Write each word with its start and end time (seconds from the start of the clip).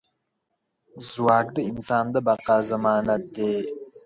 ځواک 1.09 1.47
د 1.57 1.57
انسان 1.71 2.05
د 2.13 2.15
بقا 2.27 2.57
ضمانت 2.69 3.23
دی. 3.35 3.53